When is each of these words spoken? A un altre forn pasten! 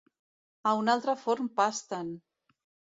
A 0.69 0.71
un 0.79 0.89
altre 0.95 1.17
forn 1.27 1.55
pasten! 1.63 2.15